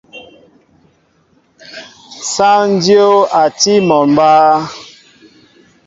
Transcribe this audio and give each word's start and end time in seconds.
Sááŋ 2.31 2.67
dyów 2.83 3.17
a 3.41 3.43
tí 3.59 3.73
mol 3.87 4.05
mba. 4.13 4.31